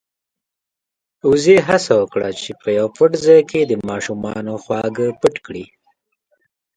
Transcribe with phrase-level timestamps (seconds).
[1.29, 5.65] وزې هڅه وکړه چې په يو پټ ځای کې د ماشومانو خواږه پټ کړي.